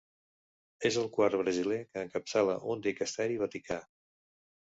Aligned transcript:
És 0.89 0.95
el 1.01 1.09
quart 1.17 1.35
brasiler 1.41 1.77
que 1.83 2.01
encapçala 2.05 2.57
un 2.75 2.81
dicasteri 2.87 3.37
vaticà. 3.45 3.77